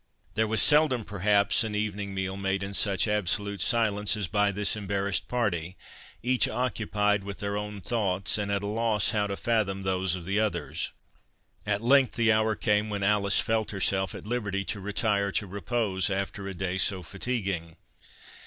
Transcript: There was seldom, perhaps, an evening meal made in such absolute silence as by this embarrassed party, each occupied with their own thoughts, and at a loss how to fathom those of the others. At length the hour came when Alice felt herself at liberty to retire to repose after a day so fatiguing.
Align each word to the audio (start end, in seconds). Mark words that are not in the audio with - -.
There 0.33 0.47
was 0.47 0.63
seldom, 0.63 1.05
perhaps, 1.05 1.63
an 1.63 1.75
evening 1.75 2.15
meal 2.15 2.35
made 2.35 2.63
in 2.63 2.73
such 2.73 3.07
absolute 3.07 3.61
silence 3.61 4.17
as 4.17 4.27
by 4.27 4.51
this 4.51 4.75
embarrassed 4.75 5.27
party, 5.27 5.77
each 6.23 6.47
occupied 6.49 7.23
with 7.23 7.37
their 7.37 7.55
own 7.55 7.81
thoughts, 7.81 8.39
and 8.39 8.51
at 8.51 8.63
a 8.63 8.65
loss 8.65 9.11
how 9.11 9.27
to 9.27 9.37
fathom 9.37 9.83
those 9.83 10.15
of 10.15 10.25
the 10.25 10.39
others. 10.39 10.89
At 11.67 11.83
length 11.83 12.13
the 12.15 12.31
hour 12.31 12.55
came 12.55 12.89
when 12.89 13.03
Alice 13.03 13.39
felt 13.39 13.69
herself 13.69 14.15
at 14.15 14.25
liberty 14.25 14.65
to 14.65 14.79
retire 14.79 15.31
to 15.33 15.45
repose 15.45 16.09
after 16.09 16.47
a 16.47 16.55
day 16.55 16.79
so 16.79 17.03
fatiguing. 17.03 17.75